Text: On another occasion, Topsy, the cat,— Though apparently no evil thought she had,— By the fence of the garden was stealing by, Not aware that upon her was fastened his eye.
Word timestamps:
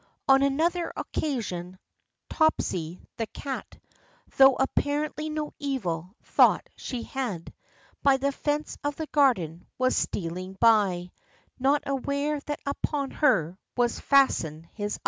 On 0.27 0.41
another 0.41 0.91
occasion, 0.97 1.77
Topsy, 2.27 3.05
the 3.17 3.27
cat,— 3.27 3.77
Though 4.37 4.55
apparently 4.55 5.29
no 5.29 5.53
evil 5.59 6.15
thought 6.23 6.67
she 6.75 7.03
had,— 7.03 7.53
By 8.01 8.17
the 8.17 8.31
fence 8.31 8.79
of 8.83 8.95
the 8.95 9.05
garden 9.05 9.67
was 9.77 9.95
stealing 9.95 10.57
by, 10.59 11.11
Not 11.59 11.83
aware 11.85 12.39
that 12.39 12.61
upon 12.65 13.11
her 13.11 13.59
was 13.77 13.99
fastened 13.99 14.67
his 14.73 14.97
eye. 14.97 14.99